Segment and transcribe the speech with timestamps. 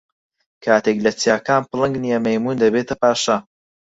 [0.63, 3.37] کاتێک لە چیاکان پڵنگ نییە، مەیموون دەبێتە پاشا.